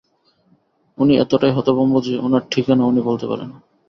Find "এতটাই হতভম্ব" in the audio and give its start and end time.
1.17-1.93